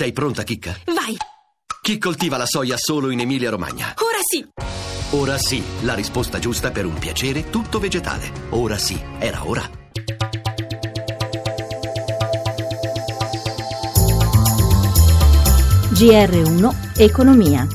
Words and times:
Sei 0.00 0.12
pronta, 0.12 0.44
Chicca? 0.44 0.74
Vai! 0.86 1.14
Chi 1.82 1.98
coltiva 1.98 2.38
la 2.38 2.46
soia 2.46 2.78
solo 2.78 3.10
in 3.10 3.20
Emilia-Romagna? 3.20 3.92
Ora 3.98 4.16
sì! 4.22 4.48
Ora 5.10 5.36
sì, 5.36 5.62
la 5.82 5.92
risposta 5.92 6.38
giusta 6.38 6.70
per 6.70 6.86
un 6.86 6.94
piacere 6.94 7.50
tutto 7.50 7.78
vegetale. 7.78 8.32
Ora 8.48 8.78
sì, 8.78 8.98
era 9.18 9.46
ora. 9.46 9.60
GR1 15.92 16.98
Economia. 16.98 17.66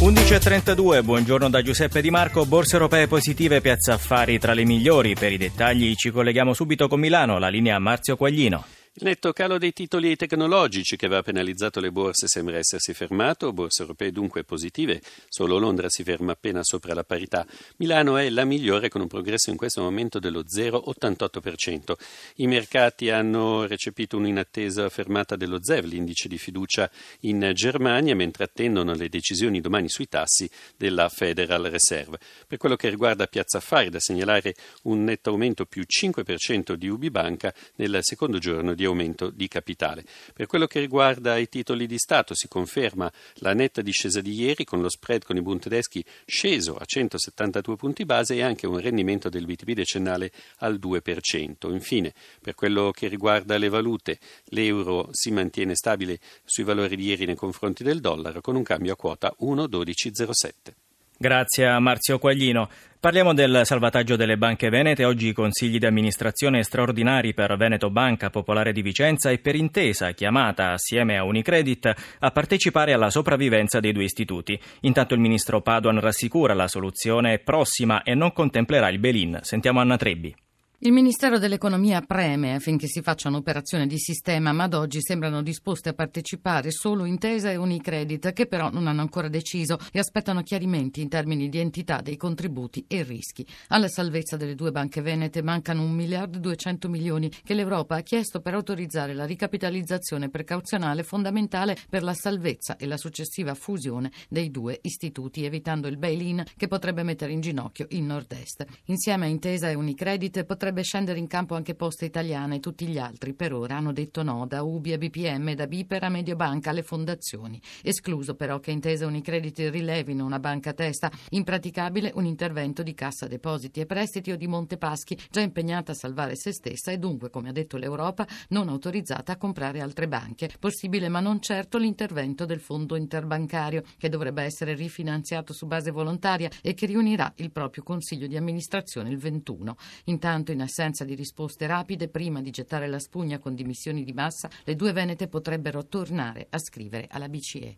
11.32, 0.00 1.04
buongiorno 1.04 1.50
da 1.50 1.60
Giuseppe 1.60 2.00
Di 2.00 2.08
Marco, 2.08 2.46
borse 2.46 2.76
europee 2.76 3.06
positive, 3.08 3.60
piazza 3.60 3.92
affari 3.92 4.38
tra 4.38 4.54
le 4.54 4.64
migliori. 4.64 5.12
Per 5.12 5.32
i 5.32 5.36
dettagli 5.36 5.94
ci 5.96 6.10
colleghiamo 6.10 6.54
subito 6.54 6.88
con 6.88 6.98
Milano, 6.98 7.38
la 7.38 7.48
linea 7.48 7.78
Marzio 7.78 8.16
Quaglino. 8.16 8.64
Il 8.94 9.04
netto 9.04 9.32
calo 9.32 9.56
dei 9.56 9.72
titoli 9.72 10.16
tecnologici 10.16 10.96
che 10.96 11.06
aveva 11.06 11.22
penalizzato 11.22 11.80
le 11.80 11.90
borse 11.90 12.28
sembra 12.28 12.58
essersi 12.58 12.92
fermato, 12.92 13.50
borse 13.54 13.80
europee 13.80 14.12
dunque 14.12 14.44
positive, 14.44 15.00
solo 15.30 15.56
Londra 15.56 15.88
si 15.88 16.04
ferma 16.04 16.32
appena 16.32 16.62
sopra 16.62 16.92
la 16.92 17.02
parità. 17.02 17.46
Milano 17.78 18.18
è 18.18 18.28
la 18.28 18.44
migliore 18.44 18.90
con 18.90 19.00
un 19.00 19.06
progresso 19.06 19.48
in 19.48 19.56
questo 19.56 19.80
momento 19.80 20.18
dello 20.18 20.44
0,88%. 20.44 21.94
I 22.36 22.46
mercati 22.46 23.08
hanno 23.08 23.64
recepito 23.64 24.18
un'inattesa 24.18 24.90
fermata 24.90 25.36
dello 25.36 25.64
ZEV, 25.64 25.86
l'indice 25.86 26.28
di 26.28 26.36
fiducia 26.36 26.90
in 27.20 27.50
Germania, 27.54 28.14
mentre 28.14 28.44
attendono 28.44 28.92
le 28.92 29.08
decisioni 29.08 29.62
domani 29.62 29.88
sui 29.88 30.06
tassi 30.06 30.50
della 30.76 31.08
Federal 31.08 31.62
Reserve. 31.62 32.18
Per 32.46 32.58
quello 32.58 32.76
che 32.76 32.90
riguarda 32.90 33.26
Piazza 33.26 33.56
Affari, 33.56 33.88
da 33.88 34.00
segnalare 34.00 34.54
un 34.82 35.02
netto 35.02 35.30
aumento 35.30 35.64
più 35.64 35.82
5% 35.88 36.74
di 36.74 36.88
UBI 36.88 37.10
Banca 37.10 37.54
nel 37.76 37.96
secondo 38.02 38.36
giorno 38.36 38.74
di 38.74 38.80
di 38.82 38.84
aumento 38.84 39.30
di 39.30 39.46
capitale. 39.46 40.04
Per 40.34 40.46
quello 40.46 40.66
che 40.66 40.80
riguarda 40.80 41.36
i 41.36 41.48
titoli 41.48 41.86
di 41.86 41.98
Stato 41.98 42.34
si 42.34 42.48
conferma 42.48 43.10
la 43.34 43.54
netta 43.54 43.80
discesa 43.80 44.20
di 44.20 44.32
ieri 44.34 44.64
con 44.64 44.82
lo 44.82 44.88
spread 44.88 45.24
con 45.24 45.36
i 45.36 45.42
Bund 45.42 45.60
tedeschi 45.60 46.04
sceso 46.26 46.76
a 46.76 46.84
172 46.84 47.76
punti 47.76 48.04
base 48.04 48.34
e 48.34 48.42
anche 48.42 48.66
un 48.66 48.80
rendimento 48.80 49.28
del 49.28 49.46
BTP 49.46 49.70
decennale 49.70 50.32
al 50.58 50.80
2%. 50.80 51.70
Infine, 51.70 52.12
per 52.40 52.54
quello 52.54 52.90
che 52.90 53.06
riguarda 53.06 53.56
le 53.56 53.68
valute, 53.68 54.18
l'euro 54.46 55.08
si 55.12 55.30
mantiene 55.30 55.76
stabile 55.76 56.18
sui 56.44 56.64
valori 56.64 56.96
di 56.96 57.04
ieri 57.04 57.24
nei 57.24 57.36
confronti 57.36 57.84
del 57.84 58.00
dollaro 58.00 58.40
con 58.40 58.56
un 58.56 58.64
cambio 58.64 58.94
a 58.94 58.96
quota 58.96 59.32
1,1207. 59.40 60.81
Grazie 61.22 61.68
a 61.68 61.78
Marzio 61.78 62.18
Quaglino. 62.18 62.68
Parliamo 62.98 63.32
del 63.32 63.60
salvataggio 63.62 64.16
delle 64.16 64.36
banche 64.36 64.70
venete. 64.70 65.04
Oggi 65.04 65.28
i 65.28 65.32
consigli 65.32 65.78
di 65.78 65.86
amministrazione 65.86 66.64
straordinari 66.64 67.32
per 67.32 67.56
Veneto 67.56 67.90
Banca 67.90 68.28
Popolare 68.28 68.72
di 68.72 68.82
Vicenza 68.82 69.30
e 69.30 69.38
per 69.38 69.54
intesa 69.54 70.10
chiamata 70.10 70.72
assieme 70.72 71.16
a 71.16 71.22
Unicredit 71.22 71.94
a 72.18 72.30
partecipare 72.32 72.92
alla 72.92 73.08
sopravvivenza 73.08 73.78
dei 73.78 73.92
due 73.92 74.02
istituti. 74.02 74.60
Intanto 74.80 75.14
il 75.14 75.20
ministro 75.20 75.60
Paduan 75.60 76.00
rassicura 76.00 76.54
la 76.54 76.66
soluzione 76.66 77.34
è 77.34 77.38
prossima 77.38 78.02
e 78.02 78.16
non 78.16 78.32
contemplerà 78.32 78.88
il 78.88 78.98
Belin. 78.98 79.38
Sentiamo 79.42 79.78
Anna 79.78 79.96
Trebbi. 79.96 80.41
Il 80.84 80.90
Ministero 80.90 81.38
dell'Economia 81.38 82.00
preme 82.00 82.56
affinché 82.56 82.88
si 82.88 83.02
faccia 83.02 83.28
un'operazione 83.28 83.86
di 83.86 84.00
sistema, 84.00 84.50
ma 84.50 84.64
ad 84.64 84.74
oggi 84.74 85.00
sembrano 85.00 85.40
disposti 85.40 85.88
a 85.88 85.92
partecipare 85.92 86.72
solo 86.72 87.04
Intesa 87.04 87.52
e 87.52 87.56
Unicredit, 87.56 88.32
che 88.32 88.46
però 88.46 88.68
non 88.68 88.88
hanno 88.88 89.02
ancora 89.02 89.28
deciso 89.28 89.78
e 89.92 90.00
aspettano 90.00 90.42
chiarimenti 90.42 91.00
in 91.00 91.08
termini 91.08 91.48
di 91.48 91.60
entità 91.60 92.00
dei 92.00 92.16
contributi 92.16 92.84
e 92.88 93.04
rischi. 93.04 93.46
Alla 93.68 93.86
salvezza 93.86 94.36
delle 94.36 94.56
due 94.56 94.72
banche 94.72 95.02
venete 95.02 95.40
mancano 95.40 95.84
1 95.84 95.92
miliardo 95.92 96.38
e 96.38 96.40
200 96.40 96.88
milioni 96.88 97.30
che 97.44 97.54
l'Europa 97.54 97.94
ha 97.94 98.00
chiesto 98.00 98.40
per 98.40 98.54
autorizzare 98.54 99.14
la 99.14 99.24
ricapitalizzazione 99.24 100.30
precauzionale 100.30 101.04
fondamentale 101.04 101.76
per 101.88 102.02
la 102.02 102.12
salvezza 102.12 102.76
e 102.76 102.86
la 102.86 102.96
successiva 102.96 103.54
fusione 103.54 104.10
dei 104.28 104.50
due 104.50 104.80
istituti, 104.82 105.44
evitando 105.44 105.86
il 105.86 105.96
bail-in 105.96 106.42
che 106.56 106.66
potrebbe 106.66 107.04
mettere 107.04 107.30
in 107.30 107.40
ginocchio 107.40 107.86
il 107.90 108.02
nord-est. 108.02 108.66
Insieme 108.86 109.26
a 109.26 109.28
Intesa 109.28 109.70
e 109.70 109.74
Unicredit 109.74 110.42
potrebbe 110.42 110.70
potrebbe 110.72 110.82
scendere 110.82 111.18
in 111.18 111.26
campo 111.26 111.54
anche 111.54 111.74
Poste 111.74 112.06
Italiane 112.06 112.56
e 112.56 112.60
tutti 112.60 112.86
gli 112.86 112.98
altri 112.98 113.34
per 113.34 113.52
ora 113.52 113.76
hanno 113.76 113.92
detto 113.92 114.22
no, 114.22 114.46
da 114.46 114.62
Ubi 114.62 114.94
a 114.94 114.98
BPM, 114.98 115.52
da 115.54 115.66
Biper 115.66 116.04
a 116.04 116.08
Mediobanca 116.08 116.70
alle 116.70 116.82
fondazioni. 116.82 117.60
Escluso 117.82 118.34
però 118.34 118.58
che 118.58 118.70
Intesa 118.70 119.06
Unicredit 119.06 119.68
rilevino 119.70 120.24
una 120.24 120.38
banca 120.38 120.70
a 120.70 120.72
testa, 120.72 121.10
impraticabile 121.30 122.12
un 122.14 122.24
intervento 122.24 122.82
di 122.82 122.94
Cassa 122.94 123.26
Depositi 123.26 123.80
e 123.80 123.86
Prestiti 123.86 124.30
o 124.30 124.36
di 124.36 124.46
Montepaschi, 124.46 125.18
già 125.30 125.40
impegnata 125.40 125.92
a 125.92 125.94
salvare 125.94 126.36
se 126.36 126.52
stessa 126.52 126.90
e 126.90 126.96
dunque, 126.96 127.28
come 127.28 127.50
ha 127.50 127.52
detto 127.52 127.76
l'Europa, 127.76 128.26
non 128.48 128.68
autorizzata 128.68 129.32
a 129.32 129.36
comprare 129.36 129.80
altre 129.80 130.08
banche. 130.08 130.50
Possibile 130.58 131.10
ma 131.10 131.20
non 131.20 131.40
certo 131.42 131.76
l'intervento 131.76 132.46
del 132.46 132.60
Fondo 132.60 132.96
Interbancario, 132.96 133.82
che 133.98 134.08
dovrebbe 134.08 134.42
essere 134.42 134.74
rifinanziato 134.74 135.52
su 135.52 135.66
base 135.66 135.90
volontaria 135.90 136.50
e 136.62 136.72
che 136.72 136.86
riunirà 136.86 137.30
il 137.36 137.50
proprio 137.50 137.82
Consiglio 137.82 138.26
di 138.26 138.38
amministrazione 138.38 139.10
il 139.10 139.18
21. 139.18 139.76
Intanto 140.04 140.50
in 140.52 140.61
assenza 140.62 141.04
di 141.04 141.14
risposte 141.14 141.66
rapide, 141.66 142.08
prima 142.08 142.40
di 142.40 142.50
gettare 142.50 142.86
la 142.88 142.98
spugna 142.98 143.38
con 143.38 143.54
dimissioni 143.54 144.04
di 144.04 144.12
massa, 144.12 144.48
le 144.64 144.76
due 144.76 144.92
venete 144.92 145.28
potrebbero 145.28 145.86
tornare 145.86 146.46
a 146.50 146.58
scrivere 146.58 147.06
alla 147.10 147.28
BCE. 147.28 147.76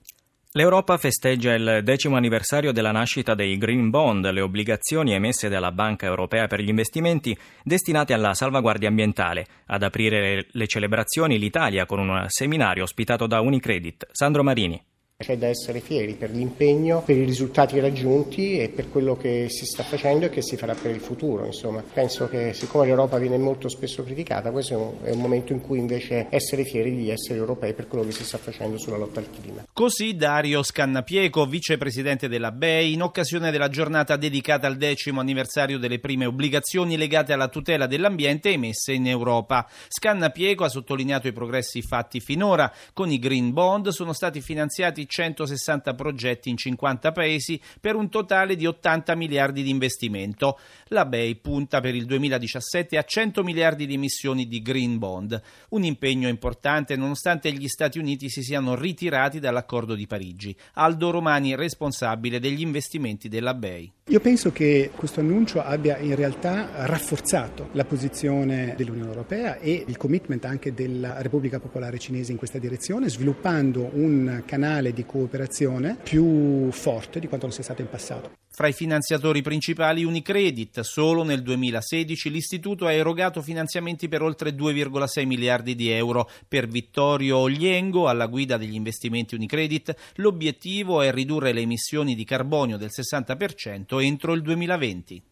L'Europa 0.56 0.96
festeggia 0.98 1.52
il 1.54 1.80
decimo 1.82 2.14
anniversario 2.14 2.70
della 2.70 2.92
nascita 2.92 3.34
dei 3.34 3.58
Green 3.58 3.90
Bond, 3.90 4.30
le 4.30 4.40
obbligazioni 4.40 5.12
emesse 5.12 5.48
dalla 5.48 5.72
Banca 5.72 6.06
Europea 6.06 6.46
per 6.46 6.60
gli 6.60 6.68
investimenti 6.68 7.36
destinate 7.64 8.12
alla 8.12 8.34
salvaguardia 8.34 8.86
ambientale. 8.86 9.46
Ad 9.66 9.82
aprire 9.82 10.46
le 10.48 10.66
celebrazioni 10.68 11.40
l'Italia 11.40 11.86
con 11.86 11.98
un 11.98 12.26
seminario 12.28 12.84
ospitato 12.84 13.26
da 13.26 13.40
Unicredit. 13.40 14.06
Sandro 14.12 14.44
Marini. 14.44 14.80
C'è 15.16 15.38
da 15.38 15.46
essere 15.46 15.78
fieri 15.78 16.14
per 16.14 16.30
l'impegno, 16.30 17.00
per 17.02 17.16
i 17.16 17.22
risultati 17.22 17.78
raggiunti 17.78 18.58
e 18.58 18.68
per 18.68 18.90
quello 18.90 19.16
che 19.16 19.46
si 19.48 19.64
sta 19.64 19.84
facendo 19.84 20.26
e 20.26 20.28
che 20.28 20.42
si 20.42 20.56
farà 20.56 20.74
per 20.74 20.90
il 20.90 20.98
futuro. 20.98 21.46
Insomma. 21.46 21.84
Penso 21.92 22.28
che 22.28 22.52
siccome 22.52 22.86
l'Europa 22.86 23.16
viene 23.18 23.38
molto 23.38 23.68
spesso 23.68 24.02
criticata, 24.02 24.50
questo 24.50 24.98
è 25.04 25.10
un, 25.12 25.20
momento 25.20 25.52
in 25.52 25.60
cui 25.60 25.78
invece 25.78 26.26
essere 26.30 26.64
fieri 26.64 26.96
di 26.96 27.10
essere 27.10 27.38
europei 27.38 27.74
per 27.74 27.86
quello 27.86 28.04
che 28.04 28.10
si 28.10 28.24
sta 28.24 28.38
facendo 28.38 28.76
sulla 28.76 28.96
lotta 28.96 29.20
al 29.20 29.30
clima. 29.30 29.64
Così 29.72 30.16
Dario 30.16 30.64
Scannapieco, 30.64 31.46
vicepresidente 31.46 32.26
della 32.26 32.50
BEI, 32.50 32.94
in 32.94 33.02
occasione 33.02 33.52
della 33.52 33.68
giornata 33.68 34.16
dedicata 34.16 34.66
al 34.66 34.76
decimo 34.76 35.20
anniversario 35.20 35.78
delle 35.78 36.00
prime 36.00 36.26
obbligazioni 36.26 36.96
legate 36.96 37.32
alla 37.32 37.48
tutela 37.48 37.86
dell'ambiente 37.86 38.50
emesse 38.50 38.92
in 38.92 39.06
Europa. 39.06 39.64
Scannapieco 39.86 40.64
ha 40.64 40.68
sottolineato 40.68 41.28
i 41.28 41.32
progressi 41.32 41.82
fatti 41.82 42.18
finora. 42.18 42.70
Con 42.92 43.12
i 43.12 43.20
Green 43.20 43.52
Bond 43.52 43.90
sono 43.90 44.12
stati 44.12 44.40
finanziati 44.40 45.02
160 45.06 45.94
progetti 45.94 46.50
in 46.50 46.56
50 46.56 47.12
paesi 47.12 47.60
per 47.80 47.94
un 47.94 48.08
totale 48.08 48.56
di 48.56 48.66
80 48.66 49.14
miliardi 49.14 49.62
di 49.62 49.70
investimento. 49.70 50.58
La 50.88 51.06
BEI 51.06 51.36
punta 51.36 51.80
per 51.80 51.94
il 51.94 52.06
2017 52.06 52.96
a 52.96 53.02
100 53.02 53.42
miliardi 53.42 53.86
di 53.86 53.94
emissioni 53.94 54.46
di 54.46 54.62
green 54.62 54.98
bond, 54.98 55.40
un 55.70 55.84
impegno 55.84 56.28
importante 56.28 56.96
nonostante 56.96 57.52
gli 57.52 57.68
Stati 57.68 57.98
Uniti 57.98 58.28
si 58.28 58.42
siano 58.42 58.74
ritirati 58.74 59.40
dall'accordo 59.40 59.94
di 59.94 60.06
Parigi. 60.06 60.54
Aldo 60.74 61.10
Romani, 61.10 61.54
responsabile 61.54 62.40
degli 62.40 62.60
investimenti 62.60 63.28
della 63.28 63.54
BEI. 63.54 63.92
Io 64.08 64.20
penso 64.20 64.52
che 64.52 64.90
questo 64.94 65.20
annuncio 65.20 65.62
abbia 65.62 65.96
in 65.96 66.14
realtà 66.14 66.84
rafforzato 66.84 67.70
la 67.72 67.86
posizione 67.86 68.74
dell'Unione 68.76 69.08
Europea 69.08 69.58
e 69.58 69.82
il 69.86 69.96
commitment 69.96 70.44
anche 70.44 70.74
della 70.74 71.22
Repubblica 71.22 71.58
Popolare 71.58 71.98
Cinese 71.98 72.30
in 72.30 72.36
questa 72.36 72.58
direzione, 72.58 73.08
sviluppando 73.08 73.90
un 73.94 74.42
canale 74.44 74.92
di 74.94 75.04
cooperazione 75.04 75.98
più 76.02 76.70
forte 76.70 77.20
di 77.20 77.26
quanto 77.26 77.46
non 77.46 77.54
sia 77.54 77.64
stato 77.64 77.82
in 77.82 77.90
passato. 77.90 78.30
Fra 78.56 78.68
i 78.68 78.72
finanziatori 78.72 79.42
principali 79.42 80.04
Unicredit, 80.04 80.80
solo 80.82 81.24
nel 81.24 81.42
2016 81.42 82.30
l'istituto 82.30 82.86
ha 82.86 82.92
erogato 82.92 83.42
finanziamenti 83.42 84.06
per 84.06 84.22
oltre 84.22 84.50
2,6 84.50 85.26
miliardi 85.26 85.74
di 85.74 85.90
euro. 85.90 86.30
Per 86.46 86.68
Vittorio 86.68 87.38
Ogliengo, 87.38 88.06
alla 88.08 88.26
guida 88.26 88.56
degli 88.56 88.74
investimenti 88.74 89.34
Unicredit, 89.34 89.94
l'obiettivo 90.14 91.02
è 91.02 91.10
ridurre 91.10 91.52
le 91.52 91.62
emissioni 91.62 92.14
di 92.14 92.24
carbonio 92.24 92.76
del 92.76 92.90
60% 92.92 94.00
entro 94.00 94.34
il 94.34 94.42
2020. 94.42 95.22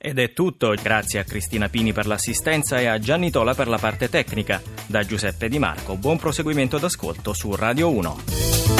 Ed 0.00 0.18
è 0.18 0.32
tutto, 0.32 0.72
grazie 0.80 1.18
a 1.18 1.24
Cristina 1.24 1.68
Pini 1.68 1.92
per 1.92 2.06
l'assistenza 2.06 2.78
e 2.78 2.86
a 2.86 2.98
Gianni 3.00 3.30
Tola 3.30 3.54
per 3.54 3.66
la 3.66 3.78
parte 3.78 4.08
tecnica. 4.08 4.62
Da 4.86 5.02
Giuseppe 5.02 5.48
Di 5.48 5.58
Marco, 5.58 5.96
buon 5.96 6.18
proseguimento 6.18 6.78
d'ascolto 6.78 7.32
su 7.32 7.54
Radio 7.56 7.90
1. 7.90 8.77